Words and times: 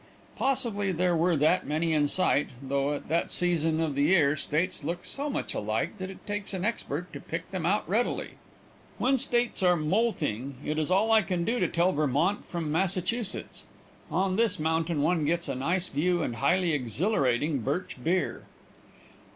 Possibly 0.35 0.91
there 0.91 1.15
were 1.15 1.37
that 1.37 1.67
many 1.67 1.93
in 1.93 2.07
sight, 2.07 2.47
though 2.59 2.95
at 2.95 3.07
that 3.07 3.29
season 3.29 3.79
of 3.79 3.93
the 3.93 4.01
year 4.01 4.35
states 4.35 4.83
look 4.83 5.05
so 5.05 5.29
much 5.29 5.53
alike 5.53 5.99
that 5.99 6.09
it 6.09 6.25
takes 6.25 6.55
an 6.55 6.65
expert 6.65 7.13
to 7.13 7.19
pick 7.19 7.51
them 7.51 7.67
out 7.67 7.87
readily. 7.87 8.31
When 8.97 9.19
states 9.19 9.61
are 9.61 9.75
moulting, 9.75 10.55
it 10.65 10.79
is 10.79 10.89
all 10.89 11.11
I 11.11 11.21
can 11.21 11.43
do 11.45 11.59
to 11.59 11.67
tell 11.67 11.91
Vermont 11.91 12.45
from 12.45 12.71
Massachusetts. 12.71 13.67
On 14.09 14.37
this 14.37 14.57
mountain 14.59 15.03
one 15.03 15.23
gets 15.23 15.47
a 15.47 15.53
nice 15.53 15.87
view 15.89 16.23
and 16.23 16.37
highly 16.37 16.73
exhilarating 16.73 17.59
birch 17.59 18.03
beer. 18.03 18.45